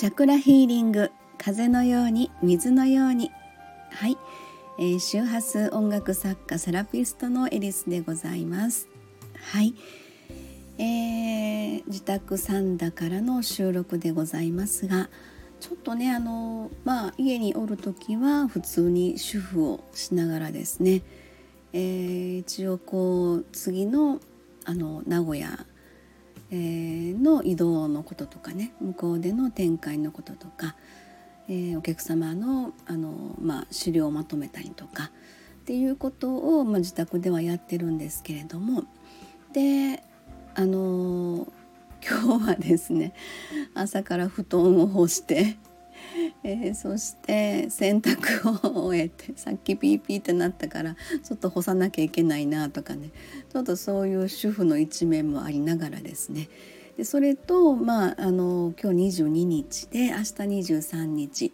[0.00, 3.30] チャクラヒーリング風のように水のように。
[3.90, 4.16] はい、
[4.78, 8.88] えー、周波数音楽作家セラピストのエリスでございます。
[9.52, 9.74] はい、
[10.78, 15.10] えー、自宅サダからの収録でございますが
[15.60, 21.02] ちょっとねあのまあ家におる時は普通に主婦をしながらですね、
[21.74, 24.18] えー、一応こう次の
[24.64, 25.66] あの名古屋
[26.50, 30.74] えー、の移動のこととかね向こうでの展開のこととか、
[31.48, 35.10] えー、お客様のあの、まあ、資料をまとめたりとか
[35.60, 38.84] っていうことを、まあ、自宅ではやってるんですけれども
[39.52, 40.02] で
[40.54, 41.46] あの
[42.06, 43.14] 今日はですね
[43.74, 45.56] 朝から布団を干して
[46.42, 53.10] えー、そして洗濯を終えて さっきピーピーってなったからちょっと干さなきゃいけないなとかね。
[53.52, 56.48] ちょっとそういう主婦の一面もありながらですね。
[56.96, 60.22] でそれと、まあ、あの今日22日で明日
[60.72, 61.52] 23日、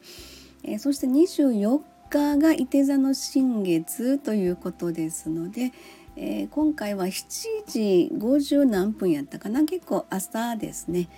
[0.62, 5.73] えー、そして24日が伊手座の新月ということですので、
[6.17, 7.25] えー、今回は7
[7.67, 9.65] 時50何分やったかな。
[9.65, 11.09] 結構朝ですね。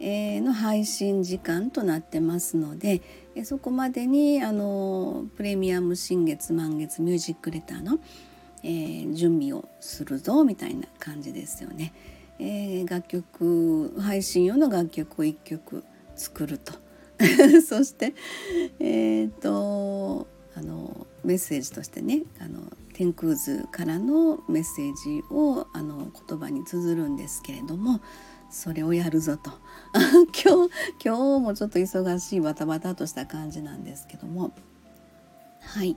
[0.00, 3.02] の配信時間となってますので、
[3.44, 7.98] そこまでにあのプレミアム新月満月ミュージックレターの、
[8.62, 11.92] えー、準備をするぞみたいな感じですよね。
[12.40, 16.72] えー、楽曲配信用の楽曲を1曲作ると
[17.66, 18.14] そして
[18.78, 22.60] えっ、とあのメッセージとしてねあの
[22.94, 28.00] 天空図からのメッセージをあの言葉に綴るんですけれども
[28.50, 29.50] それをやるぞと。
[30.44, 30.70] 今日
[31.04, 34.52] 今日もちょっと忙しいバタバタとした感じなんですけども。
[35.60, 35.96] はい。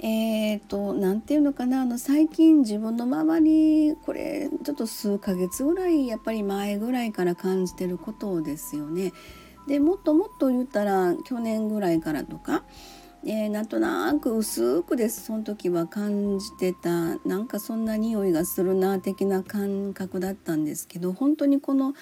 [0.00, 1.82] えーと何て言うのかな。
[1.82, 9.12] あの最近自分の周りこれちょっと数ヶ月ぐらいやっぱり前ぐらいから感じてることですよね。
[9.66, 12.64] でもっともっと言ったら去年ぐらいからとか
[13.26, 15.24] えー、なんとなく薄くです。
[15.24, 17.16] その時は感じてた。
[17.26, 21.94] なんかそんな匂いがするな的な感覚だったんですけど本当にこの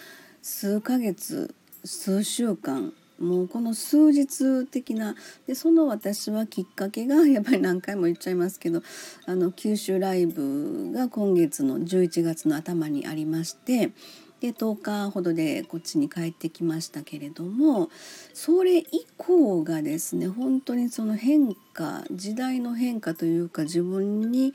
[0.43, 5.15] 数ヶ月数週間もうこの数日的な
[5.47, 8.83] でその私はきっかけが やっぱり何回も言っちゃいますけど
[9.27, 13.93] あの九州ライブが今月の11月の頭にありまして
[14.43, 17.91] で10日ほどでこっちに帰ってきましたけれども
[18.35, 24.53] それ以降がですね本当にその変化時代の変化というか自分に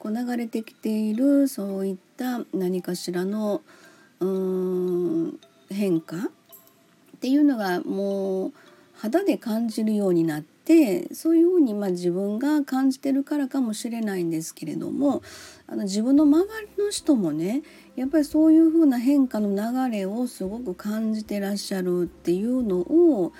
[0.00, 3.62] こう流れてきているそういった何かしらの
[4.18, 5.38] うーん
[5.70, 6.20] 変化っ
[7.20, 8.52] ていうのがもう
[8.94, 15.22] 肌で感じるようになってそういうふうにま自分が感じてるからかもしれないんですけれども
[15.66, 16.44] あの自分の周
[16.76, 17.62] りの人もね
[17.96, 23.32] やっぱりそういうふうな変化の流れをすごく感じてらっしゃるっていうのを、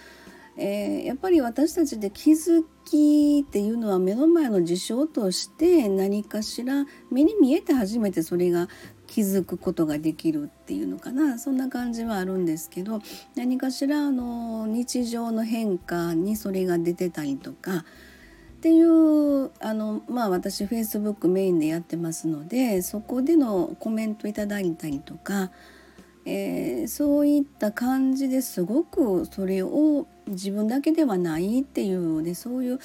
[0.56, 8.69] えー、やっぱり私たちで気づきっていうのは目の前の事象として何かしら目に見えて初めてそれが
[9.12, 11.39] 気づくことができるっていうのかな。
[11.39, 13.03] そんな感じはあるんですけど
[13.34, 17.84] 何かしらあの日常の変化にそれが出てたりとかっ
[18.62, 25.50] ていうあのまあ私フェイスブックメインでやってますのでそこでのコメントいただいたりとか、
[26.25, 32.79] えー、そういった感じですごくそれを自分だけではないっていうねそういう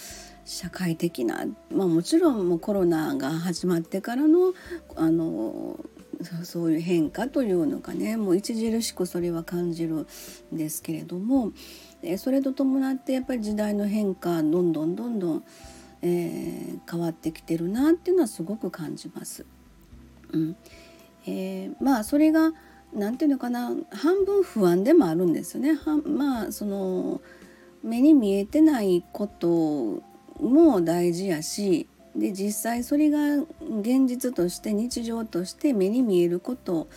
[0.44, 4.54] 社会的な、まあ、もちろんもうコロナが始まってからの
[4.98, 5.80] あの
[6.22, 10.08] そうそういう変化というのかねもう著しくそれは感じる
[10.54, 11.52] んですけれども。
[12.18, 15.44] それと伴ってやっぱり時代の変化どんどんどんどん、
[16.04, 19.46] えー、変わってきてるなっていうのはすごく感じます。
[20.32, 20.56] うん
[21.26, 22.54] えー、まあそれが
[22.94, 25.74] 何て言うのかな半分不安でもあるんですよね。
[25.74, 27.20] はまあその
[27.84, 30.04] 目に見えてないこと
[30.40, 33.44] も大事やしで実際それが
[33.82, 36.88] 現実として日常として目に見えること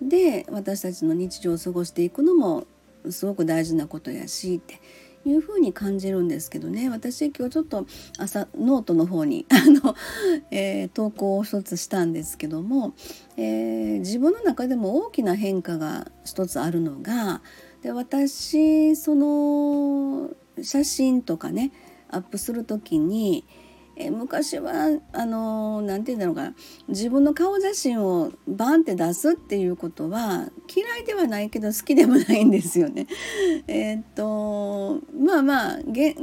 [0.00, 2.66] で私たちの日常を過ごしていくのも
[3.10, 4.80] すごく大事なことやしって
[5.24, 6.88] いうふうに感じるんですけどね。
[6.88, 7.86] 私今日ちょっと
[8.18, 9.94] 朝ノートの方に あの、
[10.50, 12.94] えー、投稿を一つしたんですけども、
[13.36, 17.42] えー、自分の中でも大きな変化が一つあるのが
[17.82, 20.30] で私その
[20.62, 21.72] 写真とかね
[22.08, 23.44] アップする時に、
[24.00, 26.54] え昔はあの何て言うんだろうかな
[26.86, 33.08] 自分の顔写真をバンって出すっていうことは嫌いではないけど好きでもないんですよね。
[33.66, 36.16] えっとまあまあ現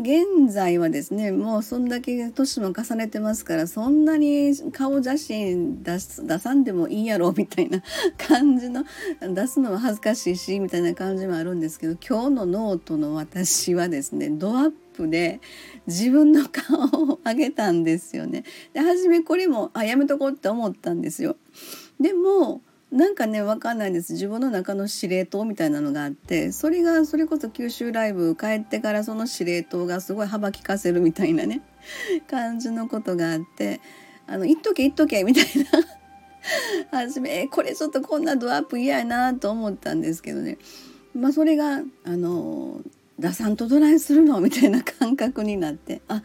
[0.47, 7.83] 在はですねもうそんだけ年も重ねてますからそんなに顔写真出す出さんでもいいやろみたいな
[8.17, 8.85] 感じの
[9.21, 15.39] 出すのは恥ずかしいしみたいな感じもあるんですけど今日のノートの私はですねドアップで
[15.87, 18.43] 自分の顔を上げたんですよね。
[18.73, 21.35] で初めこれもあやめとこうって思ったんですよ。
[21.99, 22.61] でも
[22.91, 31.61] なんかね分かんないです自分の中の司令塔みたいなのがあってそれがそれこそ九州ライブ帰ってからその司令塔がすごい幅利かせるみたいなね
[32.29, 33.81] 感じのことがあって
[34.27, 35.45] あの言っとけ言っとけみたい
[36.91, 40.57] な初めこれちょっとこんなドアップ嫌やなと思ったんですけどね
[41.13, 42.81] まあそれがあの
[43.19, 44.39] 出さんとどないするの？
[44.41, 46.01] みたいな感覚になって。
[46.07, 46.21] あ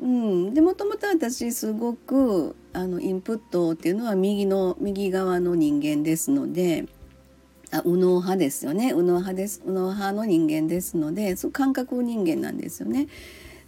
[0.00, 0.54] うん。
[0.54, 6.86] でもともと私すごくあのインプットっていうのは右の右側の人間ですので
[7.72, 8.92] あ右脳派ですよね。
[8.92, 9.62] 右脳派です。
[9.64, 13.08] 右脳派の人間ですのでそう感覚人間なんですよね。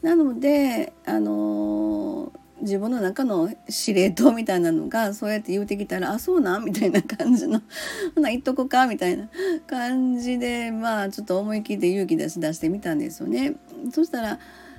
[0.03, 7.63] なのであの自分の中の司令塔みたいなのがそうやって言うてきたら「あそうなん?」みたいな感じの
[8.15, 9.29] 「ほな言っとこか」みたいな
[9.67, 13.55] 感じでまあちょっと思い切って勇気出し出してみたんですよね。
[13.93, 14.39] そしたら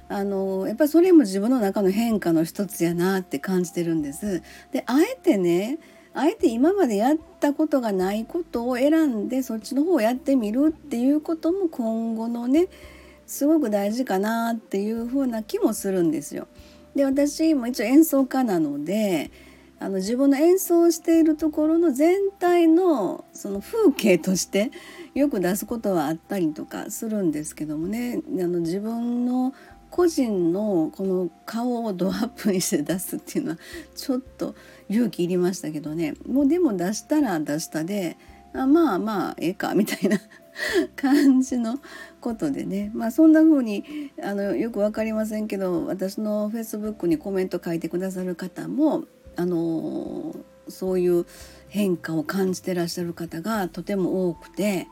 [0.10, 4.42] あのやっぱりそれも自分の中の変化の一つやなって感じてるんです。
[4.72, 5.78] であえてね
[6.14, 12.68] あえて今までやったことがないことを選んでそっちの方をやってみるっていうことも今後のね
[13.28, 16.48] すごく大事かなっていうふうな気もするんですよ。
[16.96, 19.32] で私も一応演奏家なので
[19.80, 24.72] あの自分の演奏しているところの全体のその風景として
[25.14, 28.22] よく出すことはあったりとかするんですけどもね。
[28.28, 29.54] あの自分の
[29.90, 33.58] 個人のこの顔をドアップにして出すっていうのは
[33.96, 34.54] ちょっと
[34.90, 36.14] 勇気いりましたけどね。
[36.28, 38.18] もうでも出したら出したで
[38.54, 40.20] あまあまあええかみたいな。
[40.96, 41.80] 感じの
[42.22, 42.92] ことでね。
[42.94, 50.36] まあそんな風にあのよく分かりませんけど私のフェイスブックにコメント書いてくださる方もあの
[50.68, 51.26] そういう
[51.70, 54.88] 変化を感じてらっしゃる方がとても多くて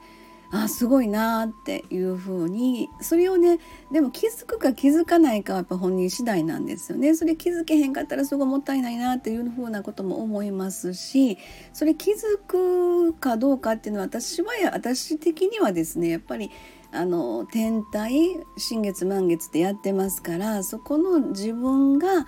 [0.51, 3.59] あすごいなっていうふうにそれをね
[3.91, 7.15] でも気づくか気づかないかはやっぱ本人次第なんですよね。
[7.15, 11.37] それ気づけへんかったらすごいもったいないなっていうふうなことも思いますし
[11.73, 16.51] それ気づくかどうかっていうのは私は私的にはですねやっぱり
[16.91, 18.13] あの天体
[18.57, 22.25] 新月満月ってやってますからそこの自分が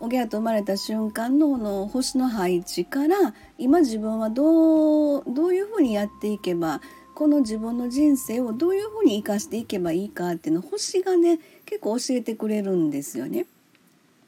[0.00, 6.80] おぎゃと生まれた瞬間のの星の配置から今自分はどうどういうふうにやっていけば
[7.18, 13.46] この自分の人生をどういうふうに生かしていけばいいかっていうの星がね結構教えてくれるんですよね。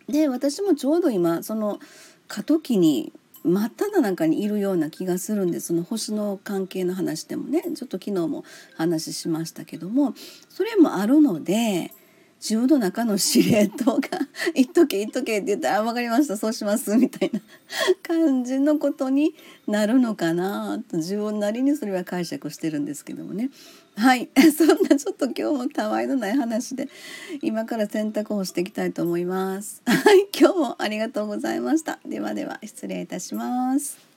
[0.09, 1.79] で私もちょうど今その
[2.27, 3.13] 過渡期に
[3.45, 8.43] 真っ只中にいるような気がするんでその星の関係の話でもねちょっと昨日も
[8.77, 10.15] 話しましたけども
[10.49, 11.93] それもあるので
[12.41, 14.09] 自分の中の司令塔が
[14.55, 17.41] 「言っとけ言っとけ」って言ったら「あ分かりましたそうします」みたいな
[18.03, 19.35] 感じのことに
[19.67, 23.51] なるのかなと自分なりにそれは解釈してるんですけどもね
[23.97, 26.89] はい そんなちょっと今日もたわいのない話で
[27.43, 29.83] 今から洗濯をしていきたいと思います。
[29.85, 32.01] はい今日もありがとうございました。
[32.07, 34.10] ではでは失礼いたします。